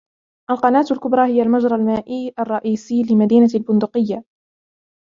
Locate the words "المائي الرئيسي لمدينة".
1.75-3.49